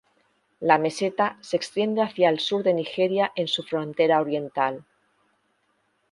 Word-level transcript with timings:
La 0.59 0.79
meseta 0.79 1.37
se 1.41 1.55
extiende 1.57 2.01
hacia 2.01 2.29
el 2.29 2.39
sur 2.39 2.63
de 2.63 2.73
Nigeria 2.73 3.31
en 3.35 3.47
su 3.47 3.61
frontera 3.61 4.19
oriental. 4.19 4.83